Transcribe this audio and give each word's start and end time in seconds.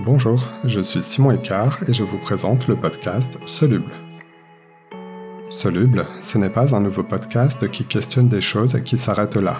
Bonjour, 0.00 0.46
je 0.64 0.82
suis 0.82 1.02
Simon 1.02 1.30
Écart 1.30 1.78
et 1.88 1.94
je 1.94 2.02
vous 2.02 2.18
présente 2.18 2.68
le 2.68 2.76
podcast 2.76 3.38
Soluble. 3.46 3.92
Soluble, 5.48 6.04
ce 6.20 6.36
n'est 6.36 6.50
pas 6.50 6.74
un 6.76 6.80
nouveau 6.80 7.02
podcast 7.02 7.70
qui 7.70 7.84
questionne 7.84 8.28
des 8.28 8.42
choses 8.42 8.74
et 8.74 8.82
qui 8.82 8.98
s'arrête 8.98 9.36
là. 9.36 9.56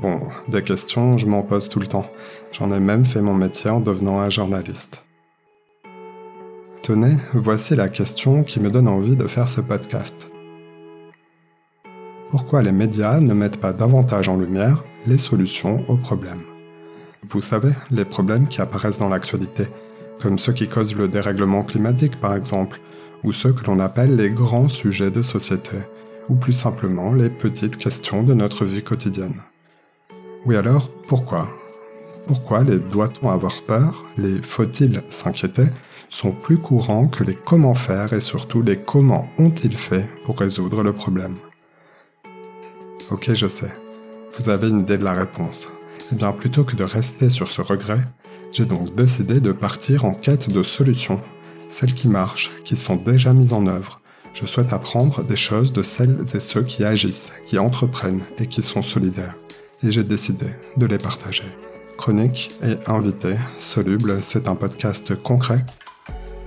Bon, 0.00 0.22
des 0.48 0.62
questions, 0.62 1.18
je 1.18 1.26
m'en 1.26 1.42
pose 1.42 1.68
tout 1.68 1.80
le 1.80 1.86
temps. 1.86 2.10
J'en 2.50 2.72
ai 2.72 2.80
même 2.80 3.04
fait 3.04 3.20
mon 3.20 3.34
métier 3.34 3.68
en 3.68 3.80
devenant 3.80 4.20
un 4.20 4.30
journaliste. 4.30 5.04
Tenez, 6.82 7.16
voici 7.34 7.76
la 7.76 7.90
question 7.90 8.42
qui 8.42 8.58
me 8.58 8.70
donne 8.70 8.88
envie 8.88 9.16
de 9.16 9.26
faire 9.26 9.50
ce 9.50 9.60
podcast. 9.60 10.30
Pourquoi 12.30 12.62
les 12.62 12.72
médias 12.72 13.20
ne 13.20 13.34
mettent 13.34 13.60
pas 13.60 13.74
davantage 13.74 14.30
en 14.30 14.38
lumière 14.38 14.82
les 15.06 15.18
solutions 15.18 15.84
aux 15.88 15.98
problèmes? 15.98 16.55
Vous 17.30 17.40
savez, 17.40 17.72
les 17.90 18.04
problèmes 18.04 18.48
qui 18.48 18.60
apparaissent 18.60 18.98
dans 18.98 19.08
l'actualité, 19.08 19.66
comme 20.20 20.38
ceux 20.38 20.52
qui 20.52 20.68
causent 20.68 20.94
le 20.94 21.08
dérèglement 21.08 21.62
climatique 21.62 22.20
par 22.20 22.34
exemple, 22.34 22.80
ou 23.24 23.32
ceux 23.32 23.52
que 23.52 23.64
l'on 23.64 23.80
appelle 23.80 24.16
les 24.16 24.30
grands 24.30 24.68
sujets 24.68 25.10
de 25.10 25.22
société, 25.22 25.78
ou 26.28 26.34
plus 26.36 26.52
simplement 26.52 27.12
les 27.12 27.30
petites 27.30 27.76
questions 27.76 28.22
de 28.22 28.34
notre 28.34 28.64
vie 28.64 28.82
quotidienne. 28.82 29.42
Oui 30.44 30.56
alors, 30.56 30.90
pourquoi? 31.08 31.48
Pourquoi 32.26 32.64
les 32.64 32.78
doit-on 32.78 33.30
avoir 33.30 33.62
peur, 33.62 34.04
les 34.16 34.42
faut-il 34.42 35.02
s'inquiéter, 35.10 35.66
sont 36.08 36.32
plus 36.32 36.58
courants 36.58 37.08
que 37.08 37.24
les 37.24 37.34
comment 37.34 37.74
faire 37.74 38.12
et 38.12 38.20
surtout 38.20 38.62
les 38.62 38.78
comment 38.78 39.28
ont-ils 39.38 39.76
fait 39.76 40.08
pour 40.24 40.38
résoudre 40.38 40.82
le 40.82 40.92
problème? 40.92 41.36
Ok, 43.10 43.32
je 43.32 43.46
sais. 43.46 43.72
Vous 44.38 44.48
avez 44.48 44.68
une 44.68 44.80
idée 44.80 44.98
de 44.98 45.04
la 45.04 45.14
réponse. 45.14 45.68
Eh 46.12 46.14
bien, 46.14 46.32
plutôt 46.32 46.64
que 46.64 46.76
de 46.76 46.84
rester 46.84 47.30
sur 47.30 47.50
ce 47.50 47.62
regret, 47.62 48.00
j'ai 48.52 48.64
donc 48.64 48.94
décidé 48.94 49.40
de 49.40 49.52
partir 49.52 50.04
en 50.04 50.14
quête 50.14 50.50
de 50.50 50.62
solutions, 50.62 51.20
celles 51.70 51.94
qui 51.94 52.08
marchent, 52.08 52.52
qui 52.64 52.76
sont 52.76 52.96
déjà 52.96 53.32
mises 53.32 53.52
en 53.52 53.66
œuvre. 53.66 54.00
Je 54.32 54.46
souhaite 54.46 54.72
apprendre 54.72 55.24
des 55.24 55.36
choses 55.36 55.72
de 55.72 55.82
celles 55.82 56.24
et 56.34 56.40
ceux 56.40 56.62
qui 56.62 56.84
agissent, 56.84 57.32
qui 57.46 57.58
entreprennent 57.58 58.22
et 58.38 58.46
qui 58.46 58.62
sont 58.62 58.82
solidaires. 58.82 59.34
Et 59.82 59.90
j'ai 59.90 60.04
décidé 60.04 60.46
de 60.76 60.86
les 60.86 60.98
partager. 60.98 61.44
Chronique 61.98 62.52
et 62.62 62.76
invité, 62.88 63.34
Soluble, 63.56 64.18
c'est 64.20 64.46
un 64.46 64.54
podcast 64.54 65.20
concret, 65.22 65.64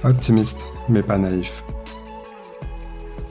optimiste 0.03 0.59
mais 0.87 1.03
pas 1.03 1.17
naïf. 1.17 1.63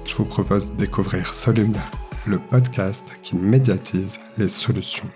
Je 0.04 0.14
vous 0.14 0.24
propose 0.24 0.68
de 0.70 0.76
découvrir 0.76 1.34
Soluble, 1.34 1.80
le 2.26 2.38
podcast 2.38 3.04
qui 3.22 3.36
médiatise 3.36 4.18
les 4.36 4.48
solutions. 4.48 5.08